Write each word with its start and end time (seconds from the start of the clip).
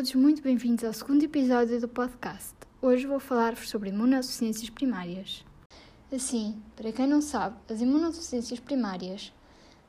Todos, 0.00 0.14
muito 0.14 0.40
bem-vindos 0.40 0.82
ao 0.82 0.94
segundo 0.94 1.22
episódio 1.22 1.78
do 1.78 1.86
podcast. 1.86 2.54
Hoje 2.80 3.06
vou 3.06 3.20
falar-vos 3.20 3.68
sobre 3.68 3.90
imunodeficiências 3.90 4.70
primárias. 4.70 5.44
Assim, 6.10 6.56
para 6.74 6.90
quem 6.90 7.06
não 7.06 7.20
sabe, 7.20 7.56
as 7.68 7.82
imunodeficiências 7.82 8.58
primárias 8.58 9.30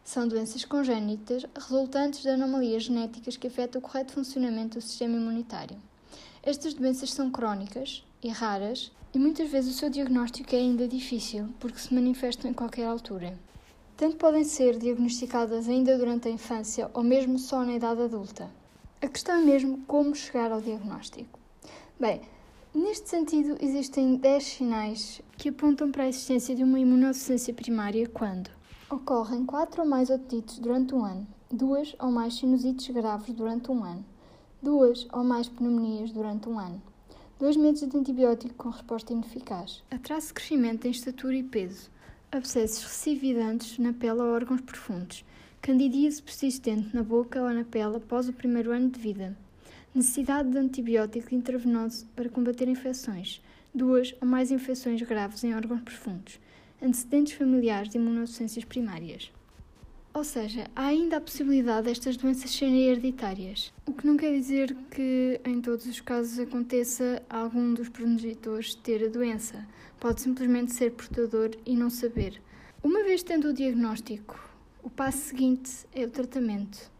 são 0.03 0.27
doenças 0.27 0.65
congénitas 0.65 1.45
resultantes 1.55 2.23
de 2.23 2.27
anomalias 2.27 2.83
genéticas 2.83 3.37
que 3.37 3.47
afetam 3.47 3.79
o 3.79 3.81
correto 3.81 4.11
funcionamento 4.11 4.79
do 4.79 4.81
sistema 4.81 5.15
imunitário. 5.15 5.77
Estas 6.43 6.73
doenças 6.73 7.13
são 7.13 7.31
crónicas 7.31 8.03
e 8.21 8.27
raras 8.27 8.91
e 9.13 9.17
muitas 9.17 9.49
vezes 9.49 9.73
o 9.73 9.79
seu 9.79 9.89
diagnóstico 9.89 10.53
é 10.53 10.57
ainda 10.57 10.89
difícil 10.89 11.47
porque 11.57 11.79
se 11.79 11.93
manifestam 11.93 12.51
em 12.51 12.53
qualquer 12.53 12.85
altura. 12.85 13.39
Tanto 13.95 14.17
podem 14.17 14.43
ser 14.43 14.77
diagnosticadas 14.77 15.69
ainda 15.69 15.97
durante 15.97 16.27
a 16.27 16.31
infância 16.31 16.91
ou 16.93 17.01
mesmo 17.01 17.39
só 17.39 17.63
na 17.63 17.75
idade 17.75 18.01
adulta. 18.01 18.59
A 19.03 19.07
questão 19.07 19.39
é 19.39 19.41
mesmo 19.41 19.79
como 19.87 20.13
chegar 20.13 20.51
ao 20.51 20.61
diagnóstico. 20.61 21.39
Bem, 21.99 22.21
neste 22.71 23.09
sentido, 23.09 23.57
existem 23.59 24.15
10 24.15 24.43
sinais 24.43 25.21
que 25.35 25.49
apontam 25.49 25.91
para 25.91 26.03
a 26.03 26.07
existência 26.07 26.55
de 26.55 26.63
uma 26.63 26.79
imunodeficiência 26.79 27.51
primária 27.51 28.07
quando 28.07 28.51
ocorrem 28.91 29.43
4 29.43 29.81
ou 29.81 29.87
mais 29.87 30.11
otites 30.11 30.59
durante 30.59 30.93
um 30.93 31.03
ano, 31.03 31.25
2 31.51 31.95
ou 31.99 32.11
mais 32.11 32.35
sinusites 32.35 32.93
graves 32.93 33.33
durante 33.33 33.71
um 33.71 33.83
ano, 33.83 34.05
2 34.61 35.07
ou 35.11 35.23
mais 35.23 35.49
pneumonias 35.49 36.11
durante 36.11 36.47
um 36.47 36.59
ano, 36.59 36.79
2 37.39 37.57
meses 37.57 37.89
de 37.89 37.97
antibiótico 37.97 38.53
com 38.53 38.69
resposta 38.69 39.13
ineficaz, 39.13 39.83
atraso 39.89 40.27
de 40.27 40.33
crescimento 40.35 40.85
em 40.85 40.91
estatura 40.91 41.35
e 41.35 41.41
peso, 41.41 41.89
abscessos 42.31 42.83
recidivantes 42.83 43.79
na 43.79 43.93
pele 43.93 44.21
ou 44.21 44.27
órgãos 44.27 44.61
profundos, 44.61 45.25
Candidíase 45.61 46.23
persistente 46.23 46.89
na 46.91 47.03
boca 47.03 47.39
ou 47.39 47.53
na 47.53 47.63
pele 47.63 47.97
após 47.97 48.27
o 48.27 48.33
primeiro 48.33 48.71
ano 48.71 48.89
de 48.89 48.99
vida. 48.99 49.37
Necessidade 49.93 50.49
de 50.49 50.57
antibiótico 50.57 51.35
intravenoso 51.35 52.07
para 52.15 52.29
combater 52.29 52.67
infecções. 52.67 53.39
Duas 53.71 54.11
ou 54.19 54.27
mais 54.27 54.49
infecções 54.49 54.99
graves 55.03 55.43
em 55.43 55.53
órgãos 55.53 55.81
profundos. 55.81 56.39
Antecedentes 56.81 57.33
familiares 57.33 57.89
de 57.91 57.99
imunodeficiências 57.99 58.65
primárias. 58.65 59.31
Ou 60.15 60.23
seja, 60.23 60.65
há 60.75 60.87
ainda 60.87 61.17
a 61.17 61.21
possibilidade 61.21 61.85
destas 61.85 62.17
doenças 62.17 62.49
serem 62.49 62.81
hereditárias, 62.87 63.71
o 63.85 63.93
que 63.93 64.07
não 64.07 64.17
quer 64.17 64.31
dizer 64.33 64.75
que 64.89 65.39
em 65.45 65.61
todos 65.61 65.85
os 65.85 66.01
casos 66.01 66.39
aconteça 66.39 67.21
algum 67.29 67.75
dos 67.75 67.87
progenitores 67.87 68.73
ter 68.73 69.05
a 69.05 69.09
doença. 69.09 69.63
Pode 69.99 70.21
simplesmente 70.21 70.73
ser 70.73 70.91
portador 70.93 71.51
e 71.67 71.75
não 71.75 71.91
saber. 71.91 72.41
Uma 72.83 73.03
vez 73.03 73.21
tendo 73.21 73.49
o 73.49 73.53
diagnóstico, 73.53 74.50
o 74.83 74.89
passo 74.89 75.19
seguinte 75.19 75.71
é 75.93 76.03
o 76.03 76.09
tratamento. 76.09 76.91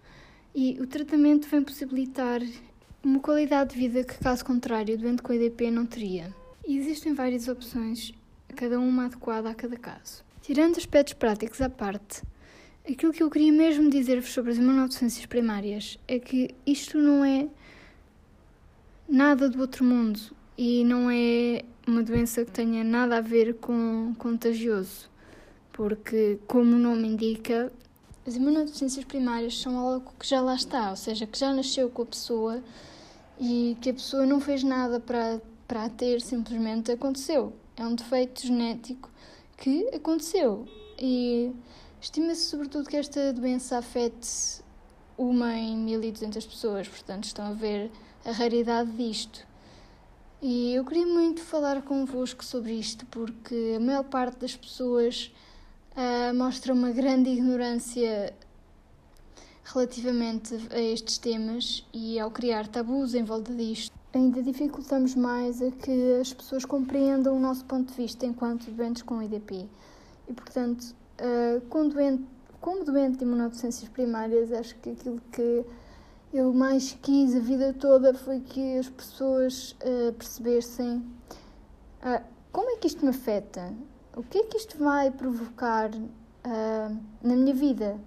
E 0.53 0.77
o 0.79 0.87
tratamento 0.87 1.47
vem 1.47 1.63
possibilitar 1.63 2.41
uma 3.03 3.19
qualidade 3.19 3.73
de 3.73 3.79
vida 3.79 4.03
que, 4.03 4.17
caso 4.19 4.45
contrário, 4.45 4.95
o 4.95 4.97
doente 4.97 5.21
com 5.21 5.33
EDP 5.33 5.71
não 5.71 5.85
teria. 5.85 6.33
E 6.65 6.77
existem 6.77 7.13
várias 7.13 7.47
opções, 7.47 8.13
cada 8.55 8.79
uma 8.79 9.05
adequada 9.05 9.49
a 9.49 9.55
cada 9.55 9.77
caso. 9.77 10.23
Tirando 10.41 10.77
aspectos 10.77 11.13
práticos 11.13 11.61
à 11.61 11.69
parte, 11.69 12.21
aquilo 12.89 13.13
que 13.13 13.23
eu 13.23 13.29
queria 13.29 13.51
mesmo 13.51 13.89
dizer-vos 13.89 14.31
sobre 14.31 14.51
as 14.51 14.57
imunodeficiências 14.57 15.25
primárias 15.25 15.97
é 16.07 16.19
que 16.19 16.53
isto 16.65 16.97
não 16.97 17.23
é 17.23 17.47
nada 19.07 19.49
do 19.49 19.59
outro 19.59 19.83
mundo 19.83 20.19
e 20.57 20.83
não 20.83 21.09
é 21.09 21.63
uma 21.87 22.03
doença 22.03 22.45
que 22.45 22.51
tenha 22.51 22.83
nada 22.83 23.17
a 23.17 23.21
ver 23.21 23.55
com 23.55 24.13
contagioso 24.17 25.10
porque, 25.81 26.37
como 26.47 26.75
o 26.75 26.77
nome 26.77 27.07
indica, 27.07 27.73
as 28.27 28.35
imunodeficiências 28.35 29.03
primárias 29.03 29.59
são 29.59 29.79
algo 29.79 30.13
que 30.19 30.27
já 30.27 30.39
lá 30.39 30.53
está, 30.53 30.91
ou 30.91 30.95
seja, 30.95 31.25
que 31.25 31.35
já 31.35 31.51
nasceu 31.51 31.89
com 31.89 32.03
a 32.03 32.05
pessoa 32.05 32.63
e 33.39 33.75
que 33.81 33.89
a 33.89 33.93
pessoa 33.95 34.23
não 34.23 34.39
fez 34.39 34.61
nada 34.61 34.99
para, 34.99 35.41
para 35.67 35.85
a 35.85 35.89
ter, 35.89 36.21
simplesmente 36.21 36.91
aconteceu. 36.91 37.53
É 37.75 37.83
um 37.83 37.95
defeito 37.95 38.45
genético 38.45 39.09
que 39.57 39.87
aconteceu. 39.87 40.67
E 40.99 41.51
estima-se 41.99 42.41
sobretudo 42.41 42.87
que 42.87 42.97
esta 42.97 43.33
doença 43.33 43.79
afete 43.79 44.61
uma 45.17 45.51
em 45.57 45.75
1200 45.77 46.45
pessoas, 46.45 46.87
portanto 46.87 47.23
estão 47.23 47.45
a 47.45 47.53
ver 47.53 47.89
a 48.23 48.31
raridade 48.31 48.91
disto. 48.91 49.47
E 50.43 50.75
eu 50.75 50.85
queria 50.85 51.07
muito 51.07 51.41
falar 51.41 51.81
convosco 51.81 52.45
sobre 52.45 52.73
isto, 52.73 53.03
porque 53.07 53.73
a 53.77 53.79
maior 53.79 54.03
parte 54.03 54.37
das 54.41 54.55
pessoas 54.55 55.31
uh, 55.95 56.35
mostra 56.35 56.73
uma 56.73 56.91
grande 56.91 57.29
ignorância 57.29 58.33
relativamente 59.63 60.55
a 60.71 60.79
estes 60.79 61.17
temas 61.17 61.87
e 61.93 62.19
ao 62.19 62.29
criar 62.29 62.67
tabus 62.67 63.13
em 63.13 63.23
volta 63.23 63.53
disto, 63.53 63.93
ainda 64.13 64.43
dificultamos 64.43 65.15
mais 65.15 65.61
a 65.61 65.71
que 65.71 66.19
as 66.19 66.33
pessoas 66.33 66.65
compreendam 66.65 67.35
o 67.35 67.39
nosso 67.39 67.63
ponto 67.65 67.89
de 67.91 67.97
vista 67.97 68.25
enquanto 68.25 68.69
doentes 68.71 69.01
com 69.01 69.21
IDP. 69.21 69.67
E, 70.27 70.33
portanto, 70.33 70.93
uh, 71.19 71.61
com 71.69 71.87
doente, 71.87 72.23
como 72.59 72.83
doente 72.83 73.17
de 73.17 73.23
imunodeficiências 73.23 73.89
primárias, 73.89 74.51
acho 74.51 74.75
que 74.79 74.91
aquilo 74.91 75.21
que 75.31 75.65
eu 76.33 76.53
mais 76.53 76.97
quis 77.01 77.35
a 77.35 77.39
vida 77.39 77.73
toda 77.73 78.13
foi 78.13 78.39
que 78.39 78.77
as 78.77 78.89
pessoas 78.89 79.75
uh, 79.83 80.13
percebessem 80.13 80.97
uh, 80.97 82.23
como 82.51 82.69
é 82.71 82.77
que 82.77 82.87
isto 82.87 83.03
me 83.03 83.11
afeta, 83.11 83.73
o 84.15 84.23
que 84.23 84.37
é 84.39 84.43
que 84.43 84.57
isto 84.57 84.77
vai 84.77 85.09
provocar 85.11 85.89
uh, 85.93 86.97
na 87.23 87.35
minha 87.35 87.53
vida? 87.53 87.99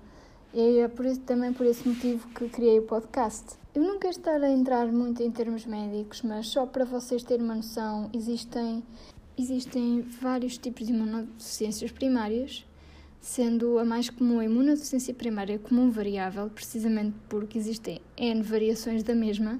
E 0.52 0.78
é 0.78 0.88
por 0.88 1.04
isso, 1.04 1.20
também 1.20 1.52
por 1.52 1.66
esse 1.66 1.88
motivo 1.88 2.28
que 2.28 2.48
criei 2.48 2.78
o 2.78 2.82
podcast. 2.82 3.56
Eu 3.74 3.82
não 3.82 3.98
quero 3.98 4.12
estar 4.16 4.40
a 4.40 4.50
entrar 4.50 4.86
muito 4.92 5.22
em 5.22 5.30
termos 5.30 5.66
médicos, 5.66 6.22
mas 6.22 6.46
só 6.46 6.64
para 6.64 6.84
vocês 6.84 7.24
terem 7.24 7.44
uma 7.44 7.56
noção, 7.56 8.08
existem, 8.12 8.84
existem 9.36 10.02
vários 10.02 10.56
tipos 10.56 10.86
de 10.86 10.92
imunodeficiências 10.92 11.90
primárias, 11.90 12.64
sendo 13.20 13.78
a 13.78 13.84
mais 13.84 14.08
comum 14.10 14.38
a 14.38 14.44
imunodeficiência 14.44 15.12
primária 15.12 15.58
comum 15.58 15.90
variável, 15.90 16.48
precisamente 16.50 17.16
porque 17.28 17.58
existem 17.58 18.00
N 18.16 18.42
variações 18.42 19.02
da 19.02 19.14
mesma. 19.14 19.58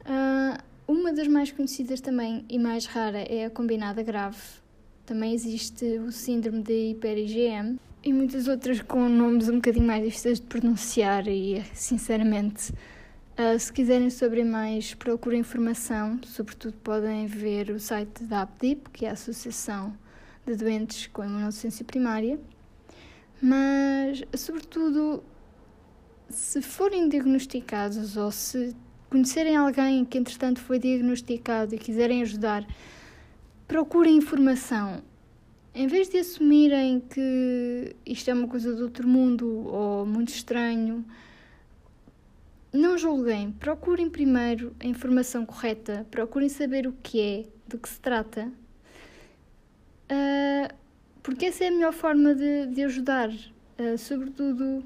Uh, 0.00 0.62
uma 0.88 1.12
das 1.12 1.28
mais 1.28 1.52
conhecidas 1.52 2.00
também 2.00 2.46
e 2.48 2.58
mais 2.58 2.86
rara 2.86 3.18
é 3.18 3.44
a 3.44 3.50
combinada 3.50 4.02
grave, 4.02 4.59
também 5.10 5.34
existe 5.34 5.84
o 5.98 6.12
síndrome 6.12 6.62
de 6.62 6.92
hiper-IgM 6.92 7.80
e 8.00 8.12
muitas 8.12 8.46
outras 8.46 8.80
com 8.80 9.08
nomes 9.08 9.48
um 9.48 9.56
bocadinho 9.56 9.84
mais 9.84 10.04
difíceis 10.04 10.38
de 10.38 10.46
pronunciar 10.46 11.26
e, 11.26 11.64
sinceramente, 11.74 12.72
uh, 13.36 13.58
se 13.58 13.72
quiserem 13.72 14.08
saber 14.08 14.44
mais, 14.44 14.94
procurem 14.94 15.40
informação. 15.40 16.20
Sobretudo 16.24 16.74
podem 16.74 17.26
ver 17.26 17.70
o 17.70 17.80
site 17.80 18.22
da 18.22 18.42
APDIP, 18.42 18.88
que 18.90 19.04
é 19.04 19.10
a 19.10 19.14
Associação 19.14 19.92
de 20.46 20.54
Doentes 20.54 21.08
com 21.08 21.24
Imunodeficiência 21.24 21.84
Primária. 21.84 22.38
Mas, 23.42 24.22
sobretudo, 24.36 25.24
se 26.28 26.62
forem 26.62 27.08
diagnosticados 27.08 28.16
ou 28.16 28.30
se 28.30 28.76
conhecerem 29.10 29.56
alguém 29.56 30.04
que, 30.04 30.18
entretanto, 30.18 30.60
foi 30.60 30.78
diagnosticado 30.78 31.74
e 31.74 31.78
quiserem 31.78 32.22
ajudar 32.22 32.64
procurem 33.70 34.16
informação. 34.16 35.00
Em 35.72 35.86
vez 35.86 36.08
de 36.08 36.18
assumirem 36.18 36.98
que 36.98 37.94
isto 38.04 38.28
é 38.28 38.34
uma 38.34 38.48
coisa 38.48 38.74
do 38.74 38.82
outro 38.82 39.06
mundo 39.06 39.46
ou 39.68 40.04
muito 40.04 40.30
estranho, 40.30 41.04
não 42.72 42.98
julguem. 42.98 43.52
Procurem 43.52 44.10
primeiro 44.10 44.74
a 44.80 44.86
informação 44.86 45.46
correta, 45.46 46.04
procurem 46.10 46.48
saber 46.48 46.88
o 46.88 46.92
que 47.00 47.20
é, 47.20 47.46
do 47.68 47.78
que 47.78 47.88
se 47.88 48.00
trata, 48.00 48.50
uh, 50.10 50.74
porque 51.22 51.46
essa 51.46 51.62
é 51.62 51.68
a 51.68 51.70
melhor 51.70 51.92
forma 51.92 52.34
de, 52.34 52.66
de 52.66 52.82
ajudar, 52.82 53.28
uh, 53.30 53.96
sobretudo 53.96 54.82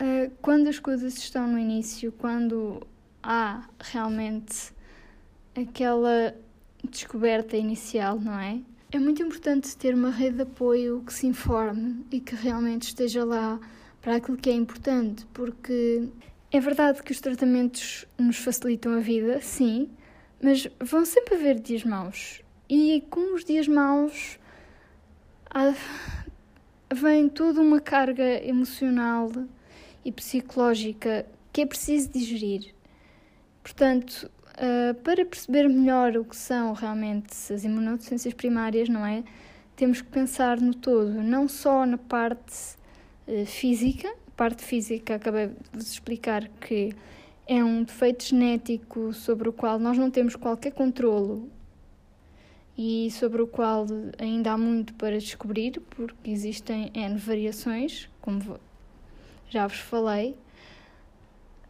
uh, 0.00 0.32
quando 0.40 0.66
as 0.68 0.78
coisas 0.78 1.18
estão 1.18 1.46
no 1.46 1.58
início, 1.58 2.10
quando 2.10 2.80
há 3.22 3.68
realmente 3.80 4.72
aquela 5.54 6.34
descoberta 6.88 7.56
inicial, 7.56 8.18
não 8.20 8.38
é? 8.38 8.60
É 8.92 8.98
muito 8.98 9.22
importante 9.22 9.76
ter 9.76 9.94
uma 9.94 10.10
rede 10.10 10.36
de 10.36 10.42
apoio 10.42 11.02
que 11.06 11.12
se 11.12 11.26
informe 11.26 12.04
e 12.10 12.20
que 12.20 12.34
realmente 12.34 12.88
esteja 12.88 13.24
lá 13.24 13.60
para 14.00 14.16
aquilo 14.16 14.36
que 14.36 14.50
é 14.50 14.54
importante, 14.54 15.26
porque 15.32 16.08
é 16.50 16.58
verdade 16.58 17.02
que 17.02 17.12
os 17.12 17.20
tratamentos 17.20 18.06
nos 18.18 18.38
facilitam 18.38 18.94
a 18.94 19.00
vida, 19.00 19.40
sim, 19.40 19.88
mas 20.42 20.66
vão 20.80 21.04
sempre 21.04 21.34
haver 21.34 21.60
dias 21.60 21.84
maus. 21.84 22.42
E 22.68 23.04
com 23.10 23.34
os 23.34 23.44
dias 23.44 23.68
maus 23.68 24.38
há, 25.48 25.74
vem 26.92 27.28
toda 27.28 27.60
uma 27.60 27.80
carga 27.80 28.44
emocional 28.44 29.30
e 30.04 30.10
psicológica 30.10 31.26
que 31.52 31.60
é 31.60 31.66
preciso 31.66 32.10
digerir. 32.10 32.74
Portanto, 33.62 34.30
Uh, 34.60 34.92
para 35.02 35.24
perceber 35.24 35.66
melhor 35.70 36.18
o 36.18 36.24
que 36.24 36.36
são 36.36 36.74
realmente 36.74 37.32
as 37.50 37.64
imunodeficiências 37.64 38.34
primárias, 38.34 38.90
não 38.90 39.06
é? 39.06 39.24
Temos 39.74 40.02
que 40.02 40.08
pensar 40.08 40.60
no 40.60 40.74
todo, 40.74 41.22
não 41.22 41.48
só 41.48 41.86
na 41.86 41.96
parte 41.96 42.76
uh, 43.26 43.46
física, 43.46 44.14
parte 44.36 44.62
física, 44.62 45.14
acabei 45.14 45.46
de 45.46 45.54
vos 45.72 45.90
explicar 45.90 46.46
que 46.60 46.94
é 47.46 47.64
um 47.64 47.84
defeito 47.84 48.22
genético 48.22 49.14
sobre 49.14 49.48
o 49.48 49.52
qual 49.52 49.78
nós 49.78 49.96
não 49.96 50.10
temos 50.10 50.36
qualquer 50.36 50.72
controlo 50.72 51.48
e 52.76 53.10
sobre 53.10 53.40
o 53.42 53.46
qual 53.46 53.86
ainda 54.18 54.52
há 54.52 54.58
muito 54.58 54.94
para 54.94 55.18
descobrir, 55.18 55.80
porque 55.90 56.30
existem 56.30 56.90
N 56.94 57.16
variações, 57.16 58.08
como 58.20 58.58
já 59.48 59.66
vos 59.66 59.78
falei. 59.78 60.36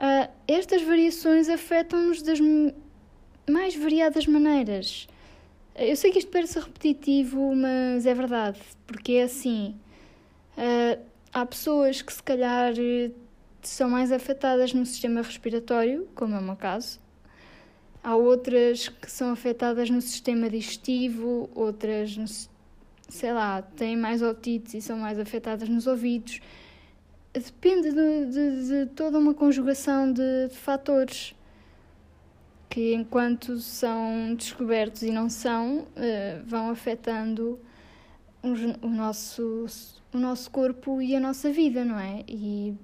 Uh, 0.01 0.33
estas 0.49 0.81
variações 0.83 1.51
afetam-nos 1.51 2.23
das 2.23 2.39
mais 3.47 3.77
variadas 3.77 4.27
maneiras. 4.27 5.07
Eu 5.77 5.95
sei 5.95 6.11
que 6.11 6.19
isto 6.19 6.31
parece 6.31 6.59
repetitivo, 6.59 7.55
mas 7.55 8.07
é 8.07 8.15
verdade, 8.15 8.59
porque 8.87 9.13
é 9.13 9.25
assim. 9.25 9.75
Uh, 10.57 10.99
há 11.31 11.45
pessoas 11.45 12.01
que 12.01 12.13
se 12.15 12.23
calhar 12.23 12.73
são 13.61 13.91
mais 13.91 14.11
afetadas 14.11 14.73
no 14.73 14.87
sistema 14.87 15.21
respiratório, 15.21 16.09
como 16.15 16.35
é 16.35 16.39
o 16.39 16.43
meu 16.43 16.57
caso. 16.57 16.99
Há 18.03 18.17
outras 18.17 18.89
que 18.89 19.11
são 19.11 19.31
afetadas 19.31 19.91
no 19.91 20.01
sistema 20.01 20.49
digestivo, 20.49 21.51
outras, 21.55 22.17
no, 22.17 22.25
sei 23.07 23.33
lá, 23.35 23.61
têm 23.61 23.99
mais 23.99 24.23
otites 24.23 24.73
e 24.73 24.81
são 24.81 24.97
mais 24.97 25.19
afetadas 25.19 25.69
nos 25.69 25.87
ouvidos. 25.87 26.41
Depende 27.33 27.93
de, 27.93 28.27
de, 28.27 28.67
de 28.67 28.87
toda 28.87 29.17
uma 29.17 29.33
conjugação 29.33 30.13
de, 30.13 30.49
de 30.49 30.57
fatores 30.57 31.33
que, 32.69 32.93
enquanto 32.93 33.59
são 33.59 34.35
descobertos 34.35 35.03
e 35.03 35.13
não 35.13 35.29
são, 35.29 35.81
uh, 35.81 36.45
vão 36.45 36.71
afetando 36.71 37.59
o, 38.43 38.49
o, 38.85 38.91
nosso, 38.91 39.67
o 40.13 40.19
nosso 40.19 40.51
corpo 40.51 41.01
e 41.01 41.15
a 41.15 41.21
nossa 41.21 41.53
vida, 41.53 41.85
não 41.85 42.01
é? 42.01 42.25
E 42.27 42.75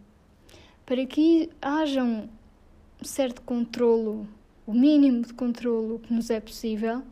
para 0.85 1.05
que 1.07 1.51
haja 1.61 2.05
um 2.05 2.29
certo 3.03 3.43
controlo, 3.43 4.29
o 4.65 4.73
mínimo 4.73 5.23
de 5.23 5.35
controlo 5.35 5.99
que 5.99 6.13
nos 6.13 6.31
é 6.31 6.39
possível, 6.39 7.03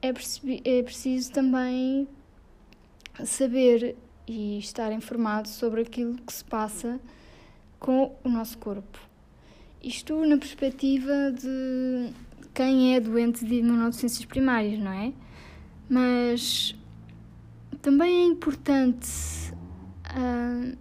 é, 0.00 0.08
é 0.08 0.82
preciso 0.82 1.32
também 1.32 2.08
saber 3.24 3.94
e 4.30 4.60
estar 4.60 4.92
informado 4.92 5.48
sobre 5.48 5.80
aquilo 5.80 6.14
que 6.14 6.32
se 6.32 6.44
passa 6.44 7.00
com 7.80 8.16
o 8.22 8.28
nosso 8.28 8.56
corpo. 8.58 9.00
Isto 9.82 10.24
na 10.24 10.38
perspectiva 10.38 11.32
de 11.32 12.12
quem 12.54 12.94
é 12.94 13.00
doente 13.00 13.44
de 13.44 13.56
imunodeficiências 13.56 14.24
primárias, 14.24 14.78
não 14.78 14.92
é? 14.92 15.12
Mas 15.88 16.76
também 17.82 18.20
é 18.20 18.24
importante 18.26 19.08
uh, 19.52 20.78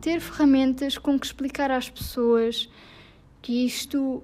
ter 0.00 0.18
ferramentas 0.20 0.96
com 0.96 1.18
que 1.18 1.26
explicar 1.26 1.70
às 1.70 1.90
pessoas 1.90 2.70
que 3.42 3.66
isto 3.66 4.22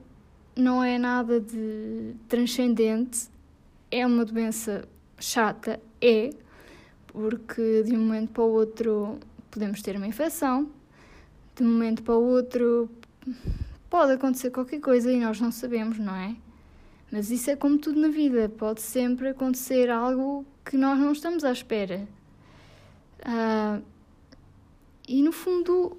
não 0.56 0.82
é 0.82 0.96
nada 0.96 1.38
de 1.38 2.14
transcendente, 2.26 3.28
é 3.90 4.06
uma 4.06 4.24
doença 4.24 4.88
chata, 5.18 5.78
é, 6.00 6.30
porque 7.12 7.82
de 7.82 7.96
um 7.96 8.00
momento 8.00 8.30
para 8.30 8.42
o 8.42 8.50
outro 8.50 9.18
podemos 9.50 9.82
ter 9.82 9.96
uma 9.96 10.06
infecção, 10.06 10.70
de 11.56 11.62
um 11.62 11.68
momento 11.68 12.02
para 12.02 12.14
o 12.14 12.22
outro 12.22 12.88
pode 13.88 14.12
acontecer 14.12 14.50
qualquer 14.50 14.80
coisa 14.80 15.12
e 15.12 15.18
nós 15.18 15.40
não 15.40 15.50
sabemos, 15.50 15.98
não 15.98 16.14
é? 16.14 16.36
Mas 17.10 17.30
isso 17.30 17.50
é 17.50 17.56
como 17.56 17.76
tudo 17.76 18.00
na 18.00 18.08
vida, 18.08 18.48
pode 18.48 18.80
sempre 18.80 19.28
acontecer 19.28 19.90
algo 19.90 20.46
que 20.64 20.76
nós 20.76 20.98
não 20.98 21.10
estamos 21.10 21.44
à 21.44 21.50
espera. 21.50 22.06
Uh, 23.20 23.82
e 25.08 25.20
no 25.22 25.32
fundo 25.32 25.96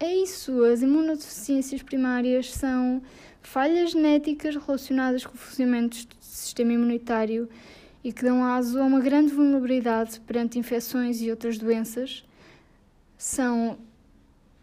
é 0.00 0.16
isso. 0.16 0.64
As 0.64 0.80
imunodeficiências 0.80 1.82
primárias 1.82 2.50
são 2.50 3.02
falhas 3.42 3.90
genéticas 3.90 4.56
relacionadas 4.56 5.26
com 5.26 5.34
o 5.34 5.36
funcionamento 5.36 6.06
do 6.06 6.16
sistema 6.20 6.72
imunitário 6.72 7.48
e 8.04 8.12
que 8.12 8.22
dão 8.22 8.44
aso 8.44 8.78
a 8.78 8.84
uma 8.84 9.00
grande 9.00 9.32
vulnerabilidade 9.32 10.20
perante 10.20 10.58
infecções 10.58 11.22
e 11.22 11.30
outras 11.30 11.56
doenças. 11.56 12.22
São 13.16 13.78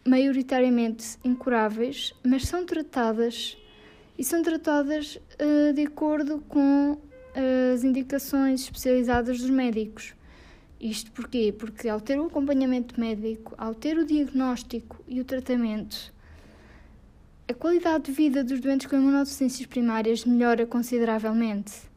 maioritariamente 0.08 1.18
incuráveis, 1.26 2.14
mas 2.24 2.48
são 2.48 2.66
tratadas 2.66 3.58
e 4.18 4.24
são 4.24 4.44
tratadas 4.44 5.16
uh, 5.16 5.74
de 5.74 5.82
acordo 5.88 6.40
com 6.48 7.00
as 7.74 7.84
indicações 7.84 8.62
especializadas 8.62 9.40
dos 9.40 9.50
médicos. 9.50 10.14
Isto 10.80 11.12
porquê? 11.12 11.54
Porque 11.58 11.88
ao 11.88 12.02
ter 12.02 12.20
o 12.20 12.26
acompanhamento 12.26 13.00
médico, 13.00 13.56
ao 13.58 13.74
ter 13.74 13.98
o 13.98 14.06
diagnóstico 14.06 15.04
e 15.08 15.22
o 15.22 15.26
tratamento, 15.26 16.14
a 17.48 17.54
qualidade 17.54 18.06
de 18.06 18.12
vida 18.12 18.44
dos 18.44 18.60
doentes 18.60 18.88
com 18.88 18.96
imunodeficiências 18.96 19.66
primárias 19.66 20.26
melhora 20.26 20.66
consideravelmente. 20.66 21.91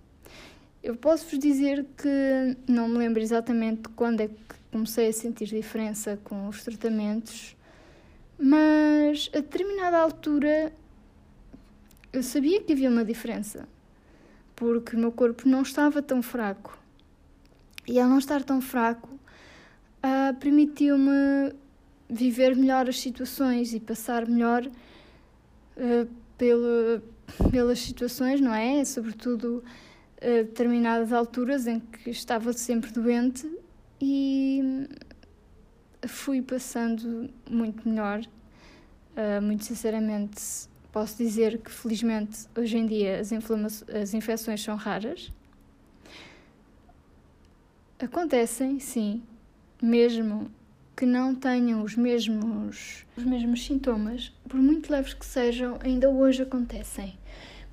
Eu 0.84 0.94
posso 0.94 1.24
vos 1.30 1.38
dizer 1.38 1.86
que 1.96 2.58
não 2.70 2.86
me 2.86 2.98
lembro 2.98 3.22
exatamente 3.22 3.88
quando 3.96 4.20
é 4.20 4.28
que 4.28 4.54
comecei 4.70 5.08
a 5.08 5.12
sentir 5.14 5.46
diferença 5.46 6.20
com 6.22 6.46
os 6.46 6.62
tratamentos, 6.62 7.56
mas 8.38 9.30
a 9.32 9.38
determinada 9.38 9.96
altura 9.96 10.70
eu 12.12 12.22
sabia 12.22 12.62
que 12.62 12.74
havia 12.74 12.90
uma 12.90 13.02
diferença, 13.02 13.66
porque 14.54 14.94
o 14.94 14.98
meu 14.98 15.10
corpo 15.10 15.48
não 15.48 15.62
estava 15.62 16.02
tão 16.02 16.22
fraco 16.22 16.78
e 17.88 17.98
ao 17.98 18.06
não 18.06 18.18
estar 18.18 18.44
tão 18.44 18.60
fraco, 18.60 19.08
uh, 19.08 20.36
permitiu-me 20.38 21.54
viver 22.10 22.54
melhor 22.54 22.90
as 22.90 23.00
situações 23.00 23.72
e 23.72 23.80
passar 23.80 24.28
melhor 24.28 24.66
uh, 24.66 26.10
pelas 27.50 27.78
situações, 27.78 28.38
não 28.38 28.54
é? 28.54 28.84
Sobretudo 28.84 29.64
a 30.20 30.42
determinadas 30.42 31.12
alturas 31.12 31.66
em 31.66 31.80
que 31.80 32.10
estava 32.10 32.52
sempre 32.52 32.90
doente 32.90 33.50
e 34.00 34.88
fui 36.06 36.42
passando 36.42 37.30
muito 37.48 37.88
melhor. 37.88 38.20
Uh, 39.16 39.40
muito 39.40 39.64
sinceramente, 39.64 40.42
posso 40.90 41.16
dizer 41.16 41.58
que 41.58 41.70
felizmente 41.70 42.46
hoje 42.56 42.76
em 42.76 42.86
dia 42.86 43.20
as, 43.20 43.32
as 43.88 44.12
infecções 44.12 44.62
são 44.62 44.76
raras. 44.76 45.32
Acontecem, 47.98 48.80
sim, 48.80 49.22
mesmo 49.80 50.50
que 50.96 51.06
não 51.06 51.34
tenham 51.34 51.82
os 51.82 51.96
mesmos, 51.96 53.06
os 53.16 53.24
mesmos 53.24 53.64
sintomas, 53.64 54.32
por 54.48 54.60
muito 54.60 54.90
leves 54.90 55.14
que 55.14 55.24
sejam, 55.24 55.78
ainda 55.82 56.08
hoje 56.08 56.42
acontecem. 56.42 57.18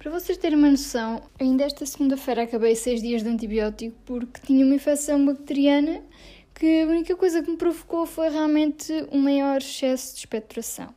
Para 0.02 0.10
vocês 0.10 0.36
terem 0.36 0.58
uma 0.58 0.72
noção, 0.72 1.22
ainda 1.40 1.64
esta 1.64 1.86
segunda-feira 1.86 2.42
acabei 2.42 2.76
seis 2.76 3.04
dias 3.04 3.22
de 3.22 3.30
antibiótico 3.30 3.96
porque 4.04 4.42
tinha 4.44 4.66
uma 4.66 4.74
infecção 4.74 5.24
bacteriana 5.24 6.02
que 6.56 6.82
a 6.82 6.88
única 6.88 7.16
coisa 7.16 7.44
que 7.44 7.52
me 7.52 7.56
provocou 7.56 8.08
foi 8.08 8.32
realmente 8.32 8.92
um 9.12 9.20
maior 9.20 9.58
excesso 9.58 10.16
de 10.16 10.22
expectoração. 10.22 10.92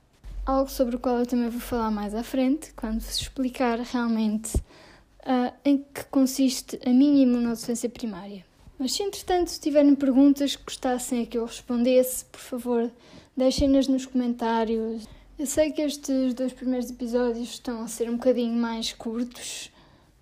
Algo 0.46 0.70
sobre 0.70 0.96
o 0.96 0.98
qual 0.98 1.18
eu 1.18 1.26
também 1.26 1.50
vou 1.50 1.60
falar 1.60 1.90
mais 1.90 2.14
à 2.14 2.22
frente, 2.22 2.72
quando 2.72 3.00
vos 3.00 3.20
explicar 3.20 3.78
realmente 3.78 4.56
uh, 4.56 5.52
em 5.66 5.84
que 5.92 6.04
consiste 6.10 6.80
a 6.82 6.88
minha 6.88 7.24
imunodeficiência 7.24 7.90
primária. 7.90 8.42
Mas 8.78 8.92
se 8.92 9.02
entretanto 9.02 9.52
tiverem 9.60 9.94
perguntas 9.94 10.56
que 10.56 10.64
gostassem 10.64 11.24
a 11.24 11.26
que 11.26 11.36
eu 11.36 11.44
respondesse, 11.44 12.24
por 12.24 12.40
favor, 12.40 12.90
deixem-nas 13.36 13.86
nos 13.86 14.06
comentários. 14.06 15.06
Eu 15.36 15.46
sei 15.46 15.72
que 15.72 15.82
estes 15.82 16.32
dois 16.32 16.52
primeiros 16.52 16.88
episódios 16.88 17.48
estão 17.48 17.82
a 17.82 17.88
ser 17.88 18.08
um 18.08 18.16
bocadinho 18.16 18.54
mais 18.54 18.92
curtos, 18.92 19.68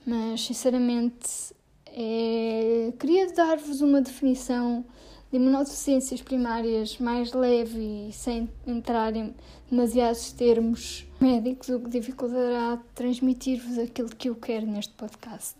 mas 0.06 0.40
sinceramente 0.40 1.54
é... 1.86 2.90
queria 2.98 3.30
dar-vos 3.34 3.82
uma 3.82 4.00
definição 4.00 4.82
de 5.30 5.36
imunodeficiências 5.36 6.22
primárias 6.22 6.96
mais 6.96 7.30
leve 7.34 8.08
e 8.08 8.12
sem 8.12 8.48
entrar 8.66 9.14
em 9.14 9.34
demasiados 9.70 10.32
termos 10.32 11.06
médicos, 11.20 11.68
o 11.68 11.80
que 11.80 11.90
dificultará 11.90 12.80
transmitir-vos 12.94 13.78
aquilo 13.78 14.08
que 14.08 14.30
eu 14.30 14.34
quero 14.34 14.64
neste 14.64 14.94
podcast. 14.94 15.56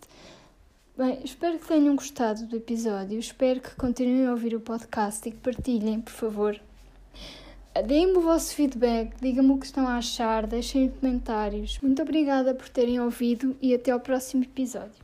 Bem, 0.97 1.19
espero 1.23 1.59
que 1.59 1.67
tenham 1.67 1.95
gostado 1.95 2.47
do 2.47 2.55
episódio, 2.55 3.19
espero 3.19 3.61
que 3.61 3.75
continuem 3.75 4.25
a 4.25 4.31
ouvir 4.31 4.55
o 4.55 4.59
podcast 4.59 5.29
e 5.29 5.31
que 5.31 5.37
partilhem, 5.37 6.01
por 6.01 6.11
favor. 6.11 6.59
Deem-me 7.81 8.17
o 8.17 8.21
vosso 8.21 8.55
feedback, 8.55 9.13
digam-me 9.19 9.51
o 9.51 9.57
que 9.57 9.65
estão 9.65 9.87
a 9.87 9.97
achar, 9.97 10.45
deixem 10.45 10.89
comentários. 10.89 11.79
Muito 11.81 12.01
obrigada 12.01 12.53
por 12.53 12.69
terem 12.69 12.99
ouvido 12.99 13.57
e 13.59 13.73
até 13.73 13.91
ao 13.91 13.99
próximo 13.99 14.43
episódio. 14.43 15.02